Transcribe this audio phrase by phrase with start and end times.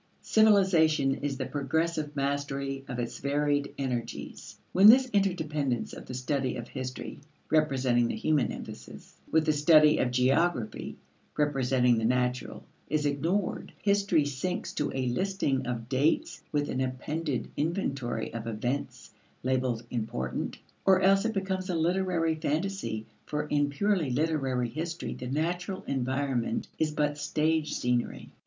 [0.23, 4.57] Civilization is the progressive mastery of its varied energies.
[4.71, 7.19] When this interdependence of the study of history,
[7.51, 10.97] representing the human emphasis, with the study of geography,
[11.37, 17.51] representing the natural, is ignored, history sinks to a listing of dates with an appended
[17.55, 19.11] inventory of events,
[19.43, 25.27] labeled "important"; or else it becomes a literary phantasy for in purely literary history the
[25.27, 28.31] natural environment is but stage scenery.